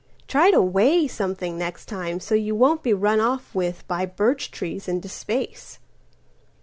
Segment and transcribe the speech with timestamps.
[0.27, 4.87] Try to weigh something next time, so you won'tBe run off with by birch trees
[4.87, 5.77] into space."